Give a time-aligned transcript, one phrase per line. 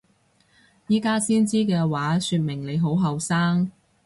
[0.89, 3.71] 而家先知嘅話說明你好後生！